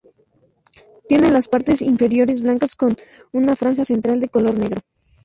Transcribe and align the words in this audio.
Tiene 1.07 1.29
las 1.29 1.47
partes 1.47 1.83
inferiores 1.83 2.41
blancas 2.41 2.75
con 2.75 2.95
una 3.31 3.55
franja 3.55 3.85
central 3.85 4.19
de 4.19 4.29
color 4.29 4.57
negro. 4.57 4.81